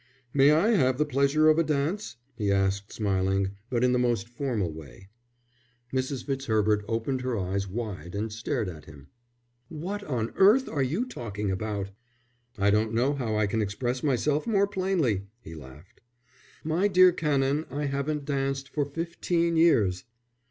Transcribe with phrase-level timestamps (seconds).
[0.33, 4.27] "May I have the pleasure of a dance?" he asked, smiling, but in the most
[4.27, 5.09] formal way.
[5.93, 6.25] Mrs.
[6.25, 9.09] Fitzherbert opened her eyes wide and stared at him.
[9.69, 11.91] "What on earth are you talking about?"
[12.57, 16.01] "I don't know how I can express myself more plainly," he laughed.
[16.63, 20.05] "My dear Canon, I haven't danced for fifteen years."